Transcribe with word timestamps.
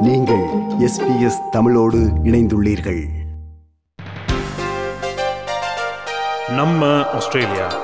நீங்கள் 0.00 0.44
எஸ்பிஎஸ் 0.78 1.48
தமிழோடு 1.50 1.98
இணைந்துள்ளீர்கள். 1.98 3.08
நம்ம 6.48 7.04
ஆஸ்திரேலியா. 7.04 7.74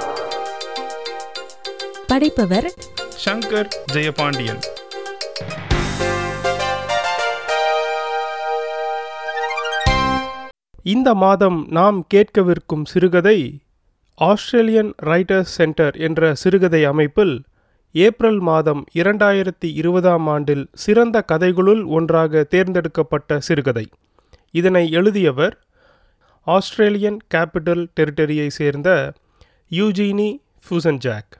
படைப்பவர் 2.07 2.73
சங்கர் 3.25 3.69
ஜெயபாண்டியன். 3.93 4.61
இந்த 10.83 11.14
மாதம் 11.14 11.67
நாம் 11.69 12.06
கேட்கவிருக்கும் 12.14 12.85
சிறுகதை 12.85 13.60
ஆஸ்திரேலியன் 14.14 14.94
ரைட்டர்ஸ் 15.03 15.53
சென்டர் 15.58 15.96
என்ற 15.96 16.34
சிறுகதை 16.34 16.84
அமைப்பில் 16.84 17.45
ஏப்ரல் 17.93 18.39
மாதம் 18.39 18.84
இரண்டாயிரத்தி 18.95 19.73
இருபதாம் 19.75 20.27
ஆண்டில் 20.27 20.69
சிறந்த 20.73 21.25
கதைகளுள் 21.33 21.87
ஒன்றாக 21.87 22.43
தேர்ந்தெடுக்கப்பட்ட 22.43 23.41
சிறுகதை. 23.41 23.89
இதனை 24.51 24.91
எழுதியவர் 24.91 25.65
ஆஸ்திரேலியன் 26.43 27.19
கேபிட்டல் 27.35 27.87
டெரிட்டரியை 28.01 28.47
சேர்ந்த 28.47 29.13
யூஜினி 29.71 30.41
ஃபூசன்ஜாக் 30.69 31.33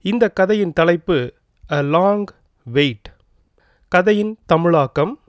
இந்த 0.00 0.28
கதையின் 0.28 0.72
தலைப்பு 0.72 1.32
அ 1.70 1.82
லாங் 1.82 2.26
வெயிட் 2.64 3.12
கதையின் 3.88 4.36
தமிழாக்கம் 4.46 5.20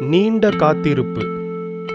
நீண்ட 0.00 0.50
காத்திருப்பு 0.50 1.22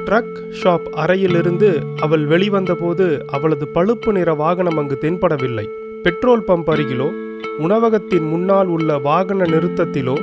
ட்ரக் 0.05 0.37
ஷாப் 0.63 0.89
அறையிலிருந்து 0.89 1.81
அவள் 2.01 2.27
வெளிவந்தபோது 2.27 3.23
அவளது 3.25 3.67
பழுப்பு 3.67 4.11
நிற 4.11 4.33
வாகனம் 4.33 4.77
அங்கு 4.77 4.97
தென்படவில்லை. 5.01 5.67
பெட்ரோல் 6.03 6.43
பம்ப் 6.47 6.69
அருகிலோ 6.73 7.07
உணவகத்தின் 7.57 8.27
முன்னால் 8.27 8.67
உள்ள 8.67 8.97
வாகன 8.97 9.45
நிறுத்தத்திலோ 9.45 10.13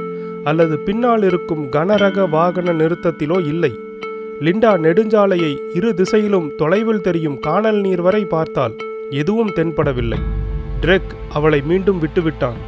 அல்லது 0.45 0.79
பின்னால் 0.79 1.23
இருக்கும் 1.23 1.65
கனரக 1.71 2.29
வாகன 2.29 2.73
நிறுத்தத்திலோ 2.73 3.39
இல்லை. 3.47 3.71
லிண்டா 4.41 4.71
நெடுஞ்சாலையை 4.85 5.53
இரு 5.75 5.95
திசையிலும் 5.95 6.49
தொலைவில் 6.57 7.01
தெரியும் 7.01 7.39
காணல் 7.39 7.81
நீர் 7.81 8.01
வரை 8.01 8.25
பார்த்தால் 8.25 8.75
எதுவும் 9.11 9.53
தென்படவில்லை. 9.57 10.21
ட்ரெக் 10.81 11.13
அவளை 11.29 11.63
மீண்டும் 11.63 12.03
விட்டுவிட்டான். 12.03 12.59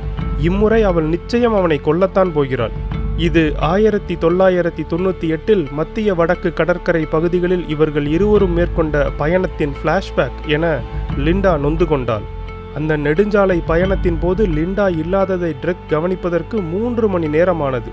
இம்முறை 0.41 0.83
அவள் 0.83 1.05
நிச்சயம் 1.05 1.55
அவனை 1.55 1.81
கொல்லத்தான் 1.85 2.33
போகிறாள். 2.33 2.73
இது 3.17 3.55
ஆயிரத்தி 3.59 4.15
தொள்ளாயிரத்தி 4.15 4.83
தொண்ணூற்றி 4.91 5.29
எட்டில் 5.29 5.67
மத்திய 5.73 6.15
வடக்கு 6.15 6.53
கடற்கரை 6.53 7.07
பகுதிகளில் 7.07 7.69
இவர்கள் 7.69 8.07
இருவரும் 8.07 8.53
மேற்கொண்ட 8.53 9.11
பயணத்தின் 9.17 9.77
ஃப்ளாஷ்பேக் 9.79 10.43
என 10.47 10.81
லிண்டா 11.17 11.59
நொந்து 11.59 11.87
கொண்டாள். 11.87 12.27
அந்த 12.75 12.97
நெடுஞ்சாலை 12.97 13.63
பயணத்தின் 13.67 14.19
போது 14.19 14.47
லிண்டா 14.47 14.99
இல்லாததை 14.99 15.55
ட்ரெக் 15.63 15.87
கவனிப்பதற்கு 15.89 16.71
மூன்று 16.71 17.09
மணி 17.09 17.29
நேரமானது. 17.29 17.91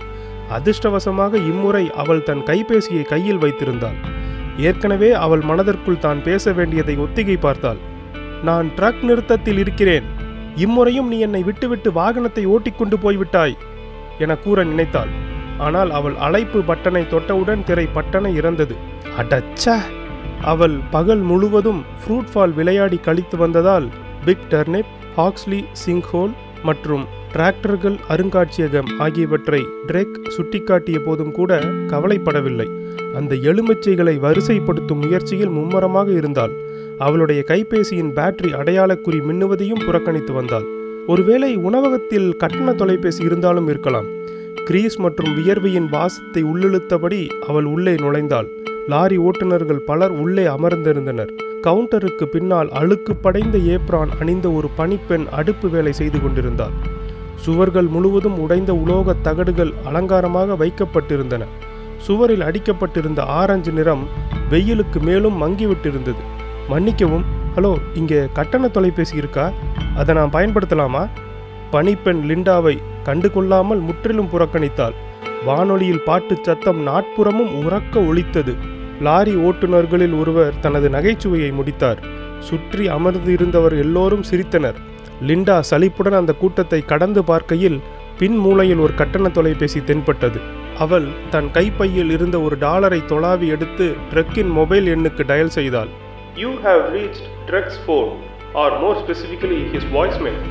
அதிர்ஷ்டவசமாக 0.51 1.33
இம்முறை 1.33 1.91
அவள் 1.91 2.23
தன் 2.23 2.43
கைபேசியை 2.43 3.01
கையில் 3.01 3.37
வைத்திருந்தாள். 3.37 3.97
ஏற்கனவே 4.57 5.11
அவள் 5.11 5.41
மனதிற்குள் 5.41 5.99
தான் 5.99 6.21
பேச 6.21 6.53
வேண்டியதை 6.53 6.97
ஒத்திகை 6.97 7.37
பார்த்தாள். 7.37 7.77
நான் 8.43 8.67
ட்ரக் 8.77 9.03
நிறுத்தத்தில் 9.03 9.57
இருக்கிறேன். 9.57 10.03
இம்முறையும் 10.55 11.07
நீ 11.07 11.19
என்னை 11.19 11.43
விட்டுவிட்டு 11.43 11.91
வாகனத்தை 11.91 12.45
ஓட்டிக்கொண்டு 12.45 12.97
போய்விட்டாய் 12.99 13.55
என 14.19 14.35
கூற 14.35 14.63
நினைத்தாள். 14.63 15.09
ஆனால் 15.57 15.91
அவள் 15.91 16.15
அழைப்பு 16.15 16.59
பட்டனை 16.59 17.07
தொட்டவுடன் 17.07 17.63
திரை 17.63 17.87
பட்டனை 17.93 18.35
இறந்தது. 18.35 18.75
அடச்ச! 19.17 19.79
அவள் 20.41 20.79
பகல் 20.91 21.19
முழுவதும் 21.19 21.85
ஃப்ரூட் 22.01 22.31
ஃபால் 22.33 22.53
விளையாடி 22.53 22.97
கழித்து 22.97 23.37
வந்ததால் 23.37 23.89
பிக் 24.25 24.45
டர்னிப் 24.49 24.91
ஹாக்ஸ்லி 25.17 25.63
சிங்ஹோல் 25.85 26.31
மற்றும் 26.63 27.03
டிராக்டர்கள் 27.33 27.97
அருங்காட்சியகம் 28.09 28.89
ஆகியவற்றை 28.99 29.65
ட்ரெக் 29.87 30.15
சுட்டிக்காட்டிய 30.35 30.99
போதும் 30.99 31.31
கூட 31.31 31.59
கவலைப்படவில்லை. 31.63 32.67
அந்த 33.15 33.35
எலுமிச்சைகளை 33.35 34.15
வரிசைப்படுத்தும் 34.19 35.01
முயற்சியில் 35.01 35.49
மும்மரமாக 35.49 36.11
இருந்தால் 36.11 36.51
அவளுடைய 36.97 37.43
கைபேசியின் 37.47 38.11
பேட்டரி 38.17 38.51
அடையாளக்குறி 38.61 39.21
மின்னுவதையும் 39.29 39.85
புறக்கணித்து 39.85 40.33
வந்தாள். 40.33 40.63
ஒருவேளை 41.07 41.55
உணவகத்தில் 41.55 42.37
கட்டண 42.37 42.73
தொலைபேசி 42.73 43.23
இருந்தாலும் 43.23 43.67
இருக்கலாம். 43.67 44.05
கிரீஸ் 44.65 44.97
மற்றும் 44.97 45.35
வியர்வையின் 45.35 45.89
வாசத்தை 45.89 46.43
உள்ளிழுத்தபடி 46.43 47.29
அவள் 47.47 47.63
உள்ளே 47.63 47.95
நுழைந்தாள். 47.95 48.47
லாரி 48.87 49.17
ஓட்டுநர்கள் 49.17 49.85
பலர் 49.89 50.11
உள்ளே 50.11 50.45
அமர்ந்திருந்தனர். 50.45 51.44
கவுண்டருக்கு 51.65 52.25
பின்னால் 52.25 52.69
அழுக்கு 52.71 53.15
படைந்த 53.15 53.57
ஏப்ரான் 53.57 54.11
அணிந்த 54.19 54.51
ஒரு 54.51 54.69
பணிப்பெண் 54.77 55.25
அடுப்பு 55.31 55.69
வேலை 55.69 55.93
செய்து 55.93 56.21
கொண்டிருந்தாள் 56.21 56.75
சுவர்கள் 57.35 57.87
முழுவதும் 57.87 58.37
உடைந்த 58.39 58.73
உலோக 58.73 59.13
தகடுகள் 59.13 59.73
அலங்காரமாக 59.85 60.53
வைக்கப்பட்டிருந்தன. 60.53 61.43
சுவரில் 61.97 62.41
அடிக்கப்பட்டிருந்த 62.41 63.19
ஆரஞ்சு 63.19 63.71
நிறம் 63.71 64.03
வெயிலுக்கு 64.49 64.99
மேலும் 64.99 65.37
மங்கிவிட்டிருந்தது. 65.41 66.21
மன்னிக்கவும் 66.69 67.25
ஹலோ 67.55 67.71
இங்கே 67.93 68.19
கட்டண 68.33 68.67
தொலைபேசி 68.67 69.15
இருக்கா? 69.15 69.51
அதை 69.95 70.15
நான் 70.15 70.33
பயன்படுத்தலாமா? 70.33 71.03
பணிப்பெண் 71.71 72.21
லிண்டாவை 72.29 72.75
கண்டுகொள்ளாமல் 73.05 73.81
முற்றிலும் 73.81 74.31
புறக்கணித்தாள். 74.33 74.95
வானொலியில் 75.45 76.03
பாட்டுச் 76.03 76.43
சத்தம் 76.43 76.79
நாட்புறமும் 76.87 77.51
உறக்க 77.63 77.99
ஒழித்தது 77.99 78.53
லாரி 79.01 79.33
ஓட்டுநர்களில் 79.35 80.13
ஒருவர் 80.19 80.59
தனது 80.59 80.89
நகைச்சுவையை 80.89 81.53
முடித்தார். 81.53 81.99
சுற்றி 82.39 82.87
அமர்ந்து 82.87 83.31
இருந்தவர் 83.33 83.75
எல்லோரும் 83.83 84.25
சிரித்தனர். 84.29 84.77
லிண்டா 85.27 85.59
சலிப்புடன் 85.59 86.17
அந்த 86.19 86.33
கூட்டத்தை 86.33 86.79
கடந்து 86.85 87.23
பார்க்கையில் 87.23 87.77
பின் 88.19 88.37
மூலையில் 88.37 88.79
ஒரு 88.79 88.93
கட்டண 88.93 89.29
தொலைபேசி 89.29 89.79
தென்பட்டது. 89.83 90.39
அவள் 90.79 91.07
தன் 91.29 91.51
கைப்பையில் 91.51 92.09
இருந்த 92.09 92.39
ஒரு 92.41 92.55
டாலரை 92.57 93.01
தொலாவி 93.11 93.47
எடுத்து 93.55 93.85
ட்ரக்கின் 94.13 94.51
மொபைல் 94.59 94.87
எண்ணுக்கு 94.95 95.23
டயல் 95.31 95.53
செய்தாள். 95.57 95.91
You 96.35 96.51
have 96.65 96.83
reached 96.95 97.25
Truck's 97.49 97.79
phone 97.85 98.11
or 98.63 98.75
more 98.83 98.97
specifically 99.03 99.61
his 99.73 99.89
voicemail 99.97 100.41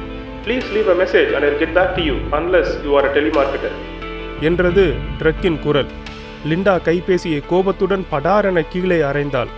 please 0.46 0.68
leave 0.76 0.88
a 0.94 0.96
message 1.02 1.30
and 1.36 1.46
I 1.50 1.52
get 1.62 1.76
back 1.80 1.92
to 1.98 2.04
you 2.10 2.16
unless 2.40 2.72
you 2.86 2.96
are 3.00 3.08
a 3.10 3.12
telemarketer 3.18 3.76
என்றது 4.40 4.86
ட்ரக்கின் 5.20 5.58
குரல். 5.66 5.90
லிண்டா 6.44 6.74
கைபேசியை 6.86 7.40
கோபத்துடன் 7.46 8.04
படாரென 8.12 8.64
கீழே 8.68 8.98
அறைந்தாள். 9.00 9.50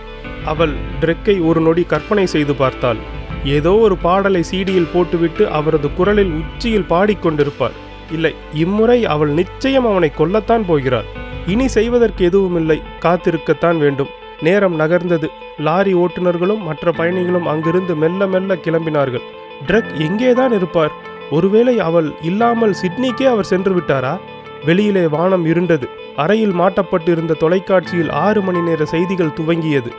அவள் 0.45 0.73
ட்ரெக்கை 1.01 1.45
ஒரு 1.45 1.61
நொடி 1.61 1.83
கற்பனை 1.83 2.25
செய்து 2.25 2.55
பார்த்தாள். 2.55 2.97
ஏதோ 3.43 3.73
ஒரு 3.85 3.97
பாடலை 3.97 4.43
சீடியில் 4.51 4.91
போட்டுவிட்டு 4.93 5.43
அவரது 5.49 5.89
குரலில் 5.93 6.31
உச்சியில் 6.31 6.89
பாடிக்கொண்டிருப்பார் 6.89 7.75
இல்லை 8.11 8.35
இம்முறை 8.53 9.05
அவள் 9.05 9.29
நிச்சயம் 9.29 9.85
அவனை 9.85 10.11
கொல்லத்தான் 10.17 10.65
போகிறாள். 10.67 11.07
இனி 11.47 11.67
செய்வதற்கு 11.67 12.25
எதுவுமில்லை 12.25 12.81
காத்திருக்கத்தான் 13.01 13.77
வேண்டும். 13.77 14.07
நேரம் 14.41 14.79
நகர்ந்தது. 14.79 15.27
லாரி 15.57 15.93
ஓட்டுநர்களும் 15.93 16.63
மற்ற 16.63 16.91
பயணிகளும் 16.91 17.45
அங்கிருந்து 17.45 17.95
மெல்ல 17.95 18.27
மெல்ல 18.27 18.55
கிளம்பினார்கள். 18.55 19.25
ட்ரக் 19.67 19.93
எங்கேதான் 20.07 20.51
இருப்பார்? 20.51 20.91
ஒருவேளை 21.31 21.79
அவள் 21.79 22.09
இல்லாமல் 22.21 22.75
சிட்னிக்கே 22.81 23.25
அவர் 23.27 23.45
சென்று 23.45 23.73
விட்டாரா? 23.75 24.17
வெளியிலே 24.65 25.07
வானம் 25.07 25.45
இருண்டது. 25.45 25.87
அறையில் 26.17 26.53
மாட்டப்பட்டிருந்த 26.53 27.33
தொலைக்காட்சியில் 27.33 28.09
ஆறு 28.09 28.41
மணி 28.41 28.61
நேர 28.61 28.85
செய்திகள் 28.85 29.27
துவங்கியது. 29.27 29.91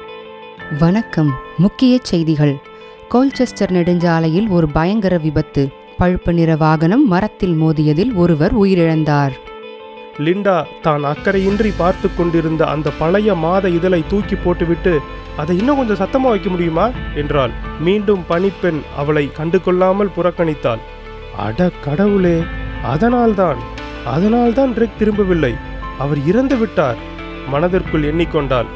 வணக்கம். 0.79 1.35
முக்கிய 1.59 1.99
செய்திகள். 2.03 2.57
கோல்செஸ்டர் 3.11 3.73
நெடுஞ்சாலையில் 3.73 4.49
ஒரு 4.49 4.69
பயங்கர 4.69 5.19
விபத்து. 5.19 5.69
பழுப்பு 5.99 6.33
நிற 6.33 6.57
வாகனம் 6.57 7.07
மரத்தில் 7.07 7.55
மோதியதில் 7.63 8.15
ஒருவர் 8.15 8.59
உயிரிழந்தார். 8.59 9.31
லிண்டா 10.19 10.65
தான் 10.83 11.05
அக்கறையின்றி 11.05 11.73
பார்த்து 11.77 12.09
கொண்டிருந்த 12.17 12.67
அந்த 12.67 12.91
பழைய 12.91 13.35
மாத 13.35 13.69
இதழை 13.69 14.05
தூக்கி 14.09 14.35
போட்டுவிட்டு 14.35 15.01
அதை 15.37 15.59
இன்னும் 15.59 15.77
கொஞ்சம் 15.77 16.09
சத்தமா 16.09 16.29
வைக்க 16.29 16.51
முடியுமா? 16.51 16.91
என்றாள். 17.15 17.51
மீண்டும் 17.81 18.25
பணிப்பெண் 18.29 18.81
அவளை 18.97 19.31
கண்டு 19.33 19.63
கொள்ளாமல் 19.63 20.11
புறக்கணித்தாள். 20.17 20.79
அட 21.37 21.71
கடவுளே 21.85 22.43
அதனால்தான். 22.85 23.57
அதனால்தான் 24.07 24.75
ட்ரெக் 24.75 24.99
திரும்பவில்லை. 24.99 25.77
அவர் 25.99 26.27
இறந்து 26.27 26.57
விட்டார். 26.57 26.97
மனதிற்குள் 27.49 28.15
எண்ணிக்கொண்டாள். 28.15 28.67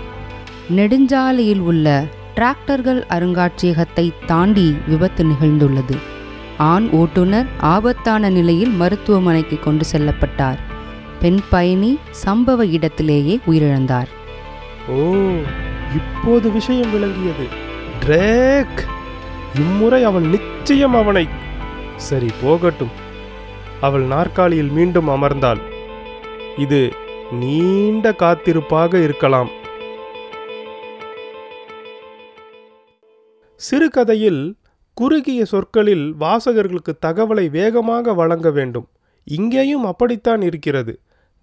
நெடுஞ்சாலையில் 0.77 1.61
உள்ள 1.61 2.05
டிராக்டர்கள் 2.37 3.03
அருங்காட்சியகத்தை 3.09 4.13
தாண்டி 4.27 4.77
விபத்து 4.89 5.25
நிகழ்ந்துள்ளது. 5.25 5.97
ஆண் 6.59 6.89
ஓட்டுநர் 6.93 7.47
ஆபத்தான 7.61 8.29
நிலையில் 8.29 8.71
மருத்துவமனைக்கு 8.71 9.59
கொண்டு 9.59 9.85
செல்லப்பட்டார். 9.93 10.59
பெண் 11.21 11.39
பயணி 11.51 11.99
சம்பவ 12.27 12.71
இடத்திலேயே 12.71 13.39
உயிரிழந்தார். 13.47 14.07
ஓ 14.89 15.15
இப்போது 15.95 16.51
விஷயம் 16.51 16.91
விளங்கியது. 16.91 17.47
ட்ரேக்! 18.07 18.81
இம்முறை 19.57 20.05
அவன் 20.05 20.29
நிச்சயம் 20.29 20.95
அவனை 20.95 21.29
சரி 21.97 22.31
போகட்டும். 22.43 22.91
அவள் 23.81 24.03
நாற்காலியில் 24.03 24.71
மீண்டும் 24.71 25.09
அமர்ந்தாள். 25.09 25.61
இது 26.57 26.93
நீண்ட 27.33 28.13
காத்திருப்பாக 28.13 29.03
இருக்கலாம். 29.03 29.49
சிறுகதையில் 33.55 34.57
குறுகிய 34.95 35.45
சொற்களில் 35.45 36.15
வாசகர்களுக்கு 36.21 36.93
தகவலை 37.07 37.51
வேகமாக 37.51 38.15
வழங்க 38.15 38.51
வேண்டும். 38.51 38.89
இங்கேயும் 39.25 39.85
அப்படித்தான் 39.85 40.43
இருக்கிறது. 40.43 41.01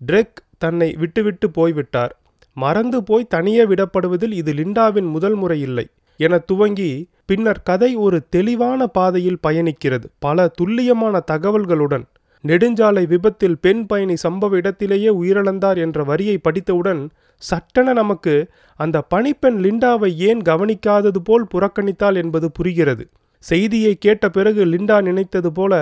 ட்ரெக் 0.08 0.40
தன்னை 0.58 0.96
விட்டுவிட்டு 0.98 1.50
போய்விட்டார். 1.50 2.20
மறந்து 2.54 3.04
போய் 3.04 3.26
தனியே 3.26 3.66
விடப்படுவதில் 3.66 4.32
இது 4.32 4.54
லிண்டாவின் 4.54 5.10
முதல் 5.10 5.36
முறை 5.36 5.62
இல்லை. 5.62 5.88
என 6.18 6.38
துவங்கி 6.38 7.10
பின்னர் 7.26 7.64
கதை 7.64 7.96
ஒரு 7.96 8.28
தெளிவான 8.30 8.88
பாதையில் 8.88 9.40
பயணிக்கிறது. 9.48 10.04
பல 10.20 10.48
துல்லியமான 10.48 11.24
தகவல்களுடன் 11.32 12.04
நெடுஞ்சாலை 12.44 13.04
விபத்தில் 13.08 13.58
பெண் 13.58 13.86
பயணி 13.86 14.16
சம்பவ 14.24 14.52
இடத்திலேயே 14.52 15.10
உயிரிழந்தார் 15.10 15.78
என்ற 15.78 16.04
வரியை 16.04 16.38
படித்தவுடன் 16.38 17.02
சட்டென 17.42 17.94
நமக்கு 17.94 18.34
அந்த 18.80 18.98
பணிப்பெண் 19.14 19.58
லிண்டாவை 19.66 20.10
ஏன் 20.30 20.42
கவனிக்காதது 20.42 21.20
போல் 21.24 21.48
புறக்கணித்தாள் 21.54 22.16
என்பது 22.16 22.52
புரிகிறது. 22.52 23.04
செய்தியை 23.44 23.94
கேட்ட 23.96 24.30
பிறகு 24.30 24.66
லிண்டா 24.66 25.02
நினைத்தது 25.02 25.52
போல 25.52 25.74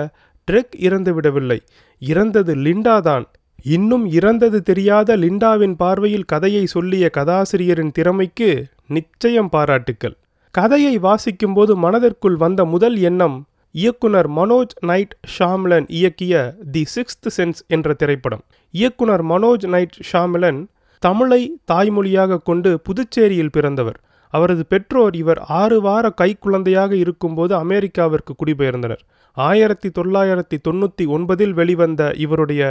ட்ரெக் 0.48 0.74
இறந்து 0.78 1.14
விடவில்லை. 1.14 1.58
இறந்தது 2.02 2.54
லிண்டாதான் 2.56 3.24
இன்னும் 3.62 4.06
இறந்தது 4.10 4.58
தெரியாத 4.62 5.16
லிண்டாவின் 5.16 5.74
பார்வையில் 5.76 6.24
கதையை 6.24 6.66
சொல்லிய 6.66 7.10
கதாசிரியரின் 7.16 7.92
திறமைக்கு 7.92 8.50
நிச்சயம் 8.86 9.48
பாராட்டுக்கள். 9.48 10.16
கதையை 10.54 10.98
வாசிக்கும்போது 10.98 11.74
மனதிற்குள் 11.74 12.36
வந்த 12.36 12.64
முதல் 12.64 12.96
எண்ணம் 12.98 13.36
இயக்குனர் 13.78 14.28
மனோஜ் 14.30 14.74
நைட் 14.90 15.14
ஷாம்லன் 15.34 15.86
இயக்கிய 15.98 16.34
தி 16.72 16.82
சிக்ஸ்த் 16.94 17.28
சென்ஸ் 17.36 17.60
என்ற 17.68 17.94
திரைப்படம். 18.00 18.42
இயக்குனர் 18.74 19.24
மனோஜ் 19.24 19.66
நைட் 19.74 19.96
ஷாம்லன் 20.10 20.60
தமிழை 21.02 21.42
தாய்மொழியாக 21.72 22.42
கொண்டு 22.42 22.70
புதுச்சேரியில் 22.86 23.54
பிறந்தவர். 23.56 23.98
அவரது 24.34 24.64
பெற்றோர் 24.66 25.14
இவர் 25.14 25.40
ஆறு 25.60 25.76
வார 25.80 26.06
கைக்குழந்தையாக 26.20 26.92
இருக்கும்போது 26.92 27.52
அமெரிக்காவிற்கு 27.54 28.32
குடிபெயர்ந்தனர். 28.40 29.02
ஆயிரத்தி 29.36 29.88
தொள்ளாயிரத்தி 29.98 30.56
தொண்ணூற்றி 30.68 31.04
ஒன்பதில் 31.16 31.54
வெளிவந்த 31.60 32.02
இவருடைய 32.24 32.62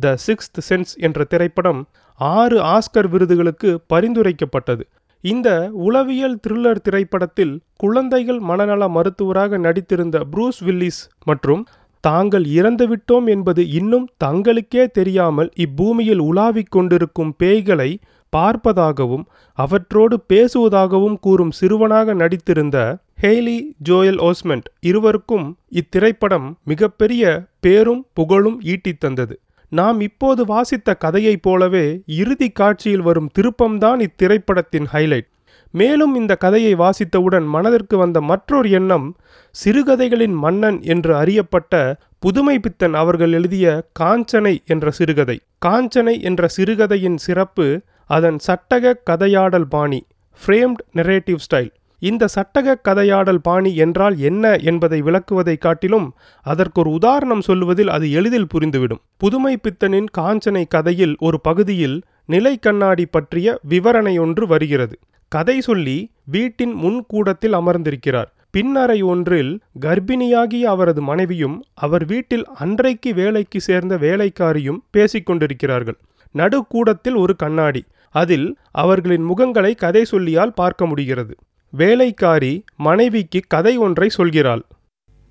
த 0.00 0.14
சிக்ஸ்த் 0.26 0.62
சென்ஸ் 0.68 0.92
என்ற 1.06 1.24
திரைப்படம் 1.24 1.80
ஆறு 2.18 2.58
ஆஸ்கர் 2.74 3.08
விருதுகளுக்கு 3.14 3.70
பரிந்துரைக்கப்பட்டது. 3.94 4.84
இந்த 5.24 5.48
உளவியல் 5.72 6.38
த்ரில்லர் 6.46 6.82
திரைப்படத்தில் 6.82 7.60
குழந்தைகள் 7.76 8.38
மனநல 8.38 8.88
மருத்துவராக 8.88 9.58
நடித்திருந்த 9.58 10.22
ப்ரூஸ் 10.30 10.60
வில்லிஸ் 10.64 11.02
மற்றும் 11.24 11.66
தாங்கள் 12.04 12.44
இறந்துவிட்டோம் 12.44 13.26
என்பது 13.26 13.68
இன்னும் 13.70 14.08
தங்களுக்கே 14.24 14.86
தெரியாமல் 14.90 15.50
இப்பூமியில் 15.58 16.18
உலாவிக் 16.18 16.70
கொண்டிருக்கும் 16.70 17.34
பேய்களை 17.38 17.90
பார்ப்பதாகவும் 18.36 19.24
அவற்றோடு 19.58 20.16
பேசுவதாகவும் 20.28 21.18
கூறும் 21.20 21.50
சிறுவனாக 21.50 22.14
நடித்திருந்த 22.14 22.78
ஹெய்லி 23.22 23.58
ஜோயல் 23.88 24.20
ஓஸ்மெண்ட் 24.20 24.68
இருவருக்கும் 24.80 25.46
இத்திரைப்படம் 25.72 26.52
மிகப்பெரிய 26.64 27.24
பேரும் 27.60 28.06
புகழும் 28.14 28.60
ஈட்டித் 28.62 29.00
தந்தது. 29.00 29.40
நாம் 29.70 30.00
இப்போது 30.00 30.44
வாசித்த 30.44 30.94
கதையைப் 30.94 31.42
போலவே 31.42 32.00
இறுதி 32.06 32.50
காட்சியில் 32.50 33.00
வரும் 33.00 33.30
திருப்பம்தான் 33.38 34.06
இத்திரைப்படத்தின் 34.06 34.86
ஹைலைட் 34.92 35.28
மேலும் 35.72 36.14
இந்த 36.14 36.36
கதையை 36.36 36.74
வாசித்தவுடன் 36.74 37.46
மனதிற்கு 37.46 37.96
வந்த 37.96 38.20
மற்றொரு 38.20 38.70
எண்ணம் 38.70 39.16
சிறுகதைகளின் 39.64 40.34
மன்னன் 40.34 40.82
என்று 40.82 41.16
அறியப்பட்ட 41.16 41.96
புதுமை 42.18 42.58
பித்தன் 42.58 42.94
அவர்கள் 42.94 43.32
எழுதிய 43.32 43.88
காஞ்சனை 44.00 44.64
என்ற 44.66 44.90
சிறுகதை. 44.90 45.40
காஞ்சனை 45.66 46.20
என்ற 46.22 46.48
சிறுகதையின் 46.48 47.16
சிறப்பு 47.16 47.80
அதன் 48.06 48.38
சட்டக 48.38 49.02
கதையாடல் 49.10 49.68
பாணி 49.68 50.06
ஃப்ரேம்ட் 50.46 50.82
நெரேட்டிவ் 50.94 51.36
ஸ்டைல் 51.36 51.70
இந்த 52.00 52.24
சட்டக 52.26 52.76
கதையாடல் 52.88 53.40
பாணி 53.42 53.72
என்றால் 53.76 54.16
என்ன 54.18 54.54
என்பதை 54.70 54.98
விளக்குவதை 55.02 55.56
காட்டிலும் 55.58 56.08
அதற்கொரு 56.46 56.90
உதாரணம் 56.90 57.40
சொல்லுவதில் 57.40 57.88
அது 57.88 58.06
எளிதில் 58.10 58.50
புரிந்துவிடும். 58.54 59.02
புதுமை 59.16 59.54
பித்தனின் 59.56 60.08
காஞ்சனை 60.18 60.64
கதையில் 60.68 61.14
ஒரு 61.20 61.40
பகுதியில் 61.40 61.96
நிலை 62.26 62.54
கண்ணாடி 62.58 63.06
பற்றிய 63.06 63.58
விவரணை 63.68 64.14
ஒன்று 64.20 64.46
வருகிறது. 64.46 64.96
கதை 65.32 65.56
சொல்லி 65.60 65.98
வீட்டின் 66.24 66.74
முன்கூடத்தில் 66.74 67.52
அமர்ந்திருக்கிறார். 67.52 68.30
பின்னறை 68.50 68.96
ஒன்றில் 69.02 69.52
கர்ப்பிணியாகிய 69.80 70.62
அவரது 70.74 71.02
மனைவியும் 71.02 71.56
அவர் 71.74 72.04
வீட்டில் 72.04 72.46
அன்றைக்கு 72.54 73.10
வேலைக்கு 73.14 73.58
சேர்ந்த 73.60 73.96
வேலைக்காரியும் 73.96 74.80
பேசிக்கொண்டிருக்கிறார்கள் 74.96 75.98
நடுக்கூடத்தில் 76.34 77.14
ஒரு 77.14 77.34
கண்ணாடி. 77.36 77.82
அதில் 78.14 78.48
அவர்களின் 78.70 79.24
முகங்களை 79.30 79.72
கதை 79.74 80.02
சொல்லியால் 80.10 80.52
பார்க்க 80.54 80.86
முடிகிறது. 80.86 81.34
வேலைக்காரி 81.72 82.64
மனைவிக்கு 82.76 83.40
கதை 83.48 83.76
ஒன்றை 83.76 84.10
சொல்கிறாள். 84.18 84.62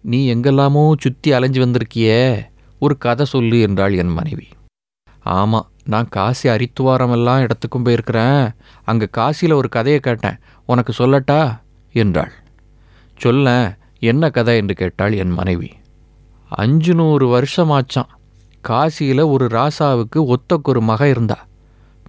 நீ 0.01 0.33
எங்கெல்லாமோ 0.33 0.93
சுற்றி 0.99 1.31
அலைஞ்சு 1.31 1.65
வந்திருக்கியே 1.65 2.45
ஒரு 2.79 2.97
கதை 2.97 3.25
சொல்லு 3.25 3.59
என்றாள் 3.59 3.93
என் 3.93 4.13
மனைவி. 4.13 4.47
ஆமாம் 5.19 5.69
நான் 5.83 6.07
காசி 6.09 6.49
அரித்துவாரமெல்லாம் 6.49 7.39
இடத்துக்கும் 7.39 7.85
போயிருக்கிறேன். 7.85 8.49
அங்கே 8.83 9.07
காசியில் 9.17 9.53
ஒரு 9.53 9.69
கதையை 9.69 9.99
கேட்டேன். 9.99 10.39
உனக்கு 10.65 10.93
சொல்லட்டா? 10.97 11.59
என்றாள். 11.91 12.31
சொல்ல 13.17 13.77
என்ன 13.99 14.29
கதை 14.29 14.57
என்று 14.57 14.75
கேட்டாள் 14.75 15.13
என் 15.13 15.29
மனைவி. 15.29 15.71
அஞ்சு 16.49 16.93
நூறு 16.93 17.25
வருஷமாச்சான் 17.27 18.11
காசியில் 18.67 19.29
ஒரு 19.29 19.45
ராசாவுக்கு 19.45 20.35
ஒத்தக்கொரு 20.35 20.81
மக 20.81 21.09
இருந்தா. 21.09 21.47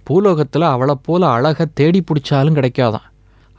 பூலோகத்தில் 0.03 0.71
அவளை 0.73 0.95
போல 1.01 1.27
அழகை 1.27 1.65
தேடி 1.73 2.03
பிடிச்சாலும் 2.03 2.57
கிடைக்காதான். 2.57 3.09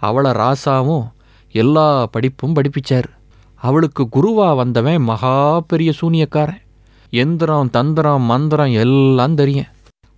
அவளை 0.02 0.30
ராசாவும் 0.30 1.10
எல்லா 1.52 2.06
படிப்பும் 2.06 2.54
படிப்பிச்சார். 2.54 3.08
அவளுக்கு 3.54 4.02
குருவா 4.12 4.56
வந்தவன் 4.56 5.02
மகா 5.02 5.60
பெரிய 5.60 5.92
சூனியக்காரன். 6.00 6.62
எந்திரம் 7.10 7.70
தந்திரம் 7.70 8.22
மந்திரம் 8.22 8.72
எல்லாம் 8.72 9.34
தெரியும். 9.34 9.70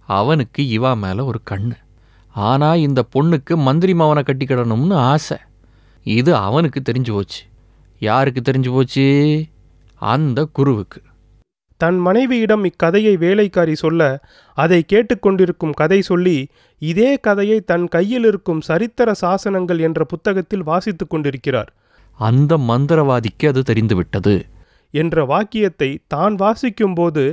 அவனுக்கு 0.07 0.63
இவா 0.79 0.97
மேலே 0.97 1.21
ஒரு 1.21 1.41
கண்ணு. 1.51 1.77
ஆனால் 2.33 2.79
இந்த 2.79 3.05
பொண்ணுக்கு 3.15 3.57
மந்திரி 3.57 3.93
மவனை 3.93 4.23
கட்டிக்கிடணும்னு 4.23 4.95
ஆசை. 4.95 5.37
இது 6.05 6.37
அவனுக்கு 6.37 6.83
தெரிஞ்சு 6.85 7.13
போச்சு. 7.13 7.43
யாருக்கு 7.99 8.41
தெரிஞ்சு 8.41 8.71
போச்சு? 8.73 9.07
அந்த 9.95 10.49
குருவுக்கு. 10.53 11.03
தன் 11.81 11.99
மனைவியிடம் 11.99 12.65
இக்கதையை 12.65 13.17
வேலைக்காரி 13.17 13.75
சொல்ல 13.75 14.03
அதை 14.59 14.85
கேட்டுக்கொண்டிருக்கும் 14.93 15.75
கதை 15.75 16.03
சொல்லி 16.03 16.49
இதே 16.83 17.17
கதையை 17.21 17.61
தன் 17.61 17.89
கையில் 17.89 18.25
இருக்கும் 18.25 18.61
சரித்திர 18.61 19.13
சாசனங்கள் 19.21 19.81
என்ற 19.81 20.05
புத்தகத்தில் 20.05 20.63
வாசித்துக் 20.63 21.11
கொண்டிருக்கிறார். 21.11 21.71
அந்த 22.19 22.57
மந்திரவாதிக்கு 22.59 23.47
அது 23.49 23.63
தெரிந்துவிட்டது. 23.63 24.35
என்ற 24.95 25.25
வாக்கியத்தை 25.25 26.01
தான் 26.07 26.35
வாசிக்கும்போது 26.35 27.25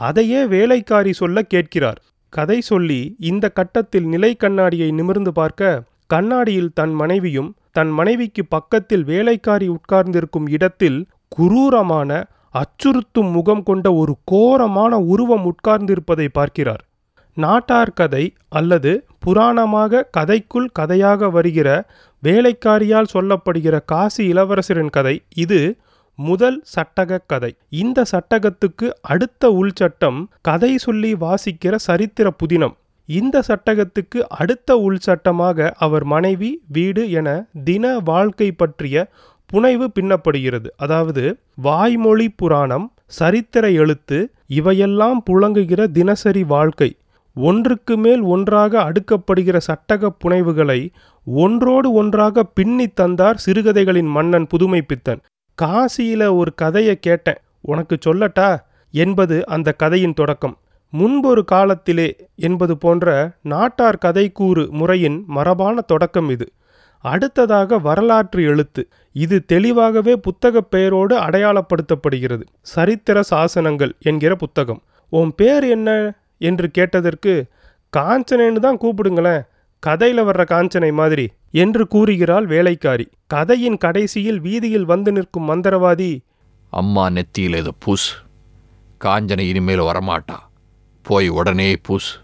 அதையே 0.00 0.44
வேலைக்காரி 0.44 1.12
சொல்ல 1.12 1.42
கேட்கிறார். 1.42 2.00
கதை 2.32 2.60
சொல்லி 2.60 3.16
இந்த 3.20 3.48
கட்டத்தில் 3.48 4.06
நிலை 4.06 4.34
கண்ணாடியை 4.34 4.90
நிமிர்ந்து 4.90 5.32
பார்க்க 5.32 5.82
கண்ணாடியில் 6.06 6.72
தன் 6.74 6.94
மனைவியும் 6.94 7.50
தன் 7.70 7.90
மனைவிக்கு 7.90 8.42
பக்கத்தில் 8.46 9.04
வேலைக்காரி 9.04 9.68
உட்கார்ந்திருக்கும் 9.68 10.48
இடத்தில் 10.48 10.98
குரூரமான 11.28 12.10
அச்சுறுத்தும் 12.54 13.30
முகம் 13.30 13.62
கொண்ட 13.62 13.86
ஒரு 13.94 14.14
கோரமான 14.24 14.98
உருவம் 15.12 15.46
உட்கார்ந்திருப்பதை 15.50 16.26
பார்க்கிறார். 16.32 16.82
நாட்டார் 17.36 17.92
கதை 17.92 18.24
அல்லது 18.48 18.90
புராணமாக 19.26 20.02
கதைக்குள் 20.16 20.68
கதையாக 20.72 21.28
வருகிற 21.28 21.68
வேலைக்காரியால் 22.22 23.12
சொல்லப்படுகிற 23.14 23.76
காசி 23.84 24.22
இளவரசரின் 24.32 24.90
கதை 24.90 25.16
இது 25.34 25.60
முதல் 26.18 26.58
சட்டக 26.74 27.20
கதை. 27.26 27.50
இந்த 27.68 28.04
சட்டகத்துக்கு 28.12 28.88
அடுத்த 29.00 29.50
உள்சட்டம் 29.50 30.20
கதை 30.40 30.72
சொல்லி 30.78 31.12
வாசிக்கிற 31.14 31.74
சரித்திர 31.88 32.30
புதினம். 32.42 32.74
இந்த 33.08 33.42
சட்டகத்துக்கு 33.48 34.18
அடுத்த 34.40 34.76
உள்சட்டமாக 34.76 35.70
அவர் 35.76 36.04
மனைவி 36.04 36.50
வீடு 36.68 37.02
என 37.10 37.28
தின 37.64 37.98
வாழ்க்கை 38.04 38.48
பற்றிய 38.52 39.06
புனைவு 39.54 39.90
பின்னப்படுகிறது. 39.94 40.66
அதாவது 40.76 41.38
வாய்மொழி 41.54 42.28
புராணம் 42.28 42.92
சரித்திர 43.06 43.70
எழுத்து 43.70 44.30
இவையெல்லாம் 44.46 45.22
புழங்குகிற 45.22 45.86
தினசரி 45.86 46.44
வாழ்க்கை. 46.44 46.96
ஒன்றுக்கு 47.34 47.96
மேல் 47.96 48.20
ஒன்றாக 48.20 48.92
அடுக்கப்படுகிற 48.92 49.56
சட்டக 49.58 50.10
புனைவுகளை 50.24 50.88
ஒன்றோடு 51.24 51.92
ஒன்றாக 51.92 52.44
பின்னி 52.44 52.86
தந்தார் 52.88 53.42
சிறுகதைகளின் 53.46 54.10
மன்னன் 54.10 54.46
புதுமை 54.46 54.82
பித்தன். 54.82 55.20
காசியில 55.62 56.36
ஒரு 56.36 56.54
கதையை 56.54 56.98
கேட்டேன். 56.98 57.40
உனக்கு 57.60 57.98
சொல்லட்டா? 58.06 58.56
என்பது 58.90 59.46
அந்த 59.46 59.72
கதையின் 59.72 60.14
தொடக்கம். 60.14 60.58
முன்பொரு 60.90 61.44
காலத்திலே 61.44 62.16
என்பது 62.34 62.78
போன்ற 62.78 63.32
நாட்டார் 63.42 63.98
கதைக்கூறு 64.04 64.70
முறையின் 64.70 65.24
மரபான 65.26 65.80
தொடக்கம் 65.80 66.28
இது. 66.28 66.52
அடுத்ததாக 66.98 67.78
வரலாற்று 67.78 68.42
எழுத்து. 68.42 68.88
இது 69.14 69.44
தெளிவாகவே 69.44 70.16
புத்தகப் 70.16 70.70
பெயரோடு 70.70 71.16
அடையாளப்படுத்தப்படுகிறது. 71.18 72.42
சரித்திர 72.62 73.20
சாசனங்கள் 73.30 73.90
என்கிற 73.98 74.36
புத்தகம். 74.36 74.82
உன் 75.08 75.32
பேர் 75.36 75.64
என்ன 75.64 76.14
என்று 76.38 76.70
கேட்டதற்கு 76.70 77.46
காஞ்சனேன்னு 77.96 78.58
தான் 78.58 78.78
கூப்பிடுங்களேன். 78.78 79.46
கதையில் 79.78 80.24
வர்ற 80.24 80.44
காஞ்சனை 80.44 80.92
மாதிரி 80.92 81.30
என்று 81.50 81.86
கூறுகிறாள் 81.86 82.46
வேலைக்காரி. 82.46 83.08
கதையின் 83.26 83.76
கடைசியில் 83.76 84.40
வீதியில் 84.40 84.84
வந்து 84.84 85.12
நிற்கும் 85.12 85.48
மந்திரவாதி 85.48 86.20
அம்மா 86.70 87.08
நெத்தியில் 87.08 87.56
இதை 87.56 87.72
பூசு. 87.78 88.14
காஞ்சனை 89.04 89.38
இனிமேல் 89.38 89.80
வரமாட்டா. 89.80 90.36
போய் 91.02 91.28
உடனே 91.28 91.76
பூஸ் 91.88 92.20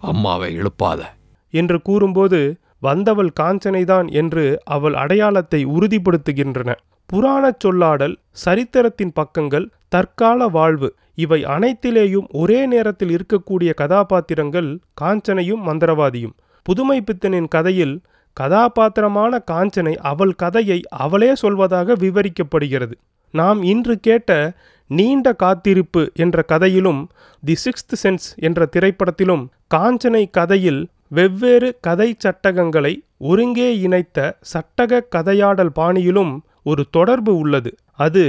அம்மாவை 0.00 0.54
எழுப்பாத. 0.54 1.14
என்று 1.50 1.82
கூறும்போது 1.82 2.58
வந்தவள் 2.86 3.30
காஞ்சனைதான் 3.40 4.08
என்று 4.20 4.44
அவள் 4.76 4.96
அடையாளத்தை 5.02 5.60
உறுதிப்படுத்துகின்றன. 5.66 6.70
புராணச் 7.12 7.60
சொல்லாடல் 7.64 8.14
சரித்திரத்தின் 8.44 9.12
பக்கங்கள் 9.12 9.66
தற்கால 9.88 10.46
வாழ்வு 10.48 10.88
இவை 11.24 11.40
அனைத்திலேயும் 11.44 12.28
ஒரே 12.32 12.60
நேரத்தில் 12.66 13.12
இருக்கக்கூடிய 13.16 13.70
கதாபாத்திரங்கள் 13.74 14.70
காஞ்சனையும் 15.00 15.62
மந்திரவாதியும். 15.68 16.34
புதுமை 16.66 16.98
பித்தனின் 17.00 17.48
கதையில் 17.48 17.94
கதாபாத்திரமான 18.36 19.32
காஞ்சனை 19.50 19.94
அவள் 20.10 20.34
கதையை 20.34 20.78
அவளே 21.02 21.30
சொல்வதாக 21.42 21.96
விவரிக்கப்படுகிறது. 22.04 22.94
நாம் 23.34 23.60
இன்று 23.72 23.94
கேட்ட 23.98 24.32
நீண்ட 24.90 25.32
காத்திருப்பு 25.34 26.02
என்ற 26.14 26.42
கதையிலும் 26.42 27.00
தி 27.44 27.54
சிக்ஸ்த் 27.64 27.96
சென்ஸ் 28.02 28.26
என்ற 28.46 28.66
திரைப்படத்திலும் 28.76 29.44
காஞ்சனை 29.74 30.24
கதையில் 30.30 30.82
வெவ்வேறு 31.16 31.68
கதை 31.80 32.08
சட்டகங்களை 32.18 32.92
ஒருங்கே 33.30 33.68
இணைத்த 33.86 34.18
சட்டக 34.52 35.00
கதையாடல் 35.16 35.72
பாணியிலும் 35.78 36.32
ஒரு 36.70 36.82
தொடர்பு 36.90 37.32
உள்ளது. 37.36 37.70
அது 37.96 38.24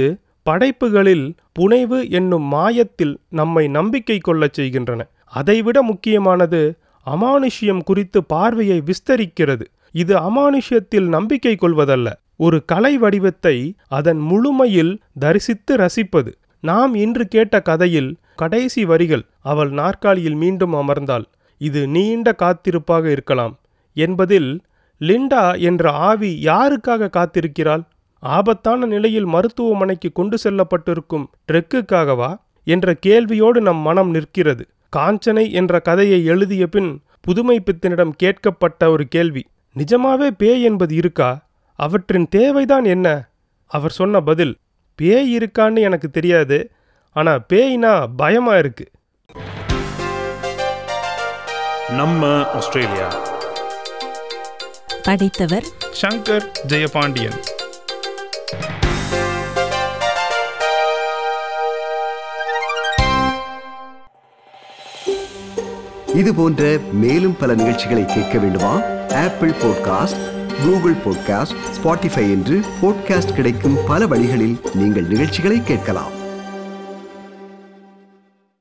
படைப்புகளில் 0.46 1.26
புனைவு 1.52 1.98
என்னும் 2.10 2.46
மாயத்தில் 2.54 3.14
நம்மை 3.40 3.64
நம்பிக்கை 3.68 4.18
கொள்ளச் 4.18 4.56
செய்கின்றன. 4.58 5.00
அதைவிட 5.32 5.78
முக்கியமானது 5.82 6.60
அமானுஷ்யம் 7.06 7.82
குறித்து 7.84 8.18
பார்வையை 8.24 8.78
விஸ்தரிக்கிறது. 8.90 9.64
இது 9.94 10.14
அமானுஷ்யத்தில் 10.28 11.08
நம்பிக்கை 11.16 11.54
கொள்வதல்ல. 11.54 12.08
ஒரு 12.36 12.58
கலை 12.64 12.94
வடிவத்தை 12.98 13.56
அதன் 13.98 14.20
முழுமையில் 14.30 14.92
தரிசித்து 15.18 15.72
ரசிப்பது. 15.76 16.32
நாம் 16.64 16.92
இன்று 17.04 17.24
கேட்ட 17.26 17.56
கதையில் 17.62 18.10
கடைசி 18.36 18.82
வரிகள் 18.84 19.24
அவள் 19.52 19.70
நாற்காலியில் 19.70 20.38
மீண்டும் 20.42 20.74
அமர்ந்தாள். 20.74 21.26
இது 21.58 21.88
நீண்ட 21.88 22.34
காத்திருப்பாக 22.38 23.10
இருக்கலாம். 23.10 23.58
என்பதில் 23.94 24.60
லிண்டா 25.00 25.60
என்ற 25.60 25.90
ஆவி 25.90 26.40
யாருக்காக 26.44 27.08
காத்திருக்கிறாள்? 27.10 27.84
ஆபத்தான 28.18 28.86
நிலையில் 28.86 29.24
மருத்துவமனைக்கு 29.24 30.12
கொண்டு 30.12 30.38
செல்லப்பட்டிருக்கும் 30.38 31.30
ட்ரெக்குக்காகவா? 31.52 32.36
என்ற 32.64 32.96
கேள்வியோடு 33.06 33.60
நம் 33.60 33.76
மனம் 33.76 34.10
நிற்கிறது. 34.10 34.66
காஞ்சனை 34.96 35.52
என்ற 35.52 35.80
கதையை 35.80 36.24
எழுதிய 36.24 36.66
பின் 36.66 37.02
புதுமை 37.20 37.62
பித்தனிடம் 37.64 38.12
கேட்கப்பட்ட 38.22 38.88
ஒரு 38.88 39.08
கேள்வி. 39.08 39.46
நிஜமாவே 39.76 40.30
பேய் 40.30 40.62
என்பது 40.62 40.94
இருக்கா? 40.94 41.46
அவற்றின் 41.74 42.28
தேவைதான் 42.28 42.84
என்ன? 42.84 43.28
அவர் 43.66 43.90
சொன்ன 43.90 44.20
பதில் 44.20 44.56
பேய் 44.94 45.36
இருக்கான்னு 45.36 45.78
எனக்கு 45.78 46.10
தெரியாது. 46.10 46.70
ஆனா 47.12 47.38
பேய்னா 47.52 48.06
பயமா 48.16 48.58
இருக்கு. 48.58 48.90
நம்ம 51.88 52.46
ஆஸ்திரேலியா. 52.46 53.14
படித்தவர் 55.02 55.64
சங்கர் 56.00 56.46
ஜெயபாண்டியன். 56.68 57.42
இது 66.14 66.34
போன்ற 66.34 66.78
மேலும் 66.92 67.36
பல 67.36 67.54
நிகழ்ச்சிகளை 67.54 68.04
கேட்க 68.04 68.38
வேண்டுமா? 68.38 68.80
Apple 69.14 69.50
podcast 69.50 70.50
Google 70.64 70.94
podcast 70.94 71.56
Spotify 71.82 72.22
என்று 72.30 72.60
பாட்காஸ்ட் 72.82 73.34
கிடைக்கும் 73.34 73.78
பல 73.86 74.06
வழிகளில் 74.06 74.60
நீங்கள் 74.74 75.06
நிகழ்ச்சிகளை 75.06 75.62
கேட்கலாம். 75.62 76.15